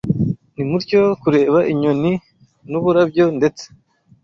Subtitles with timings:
[0.55, 2.11] Nimutyo kureba inyoni
[2.69, 3.65] n’uburabyo ndetse